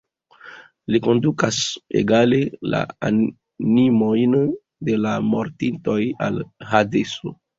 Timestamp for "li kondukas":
0.93-1.59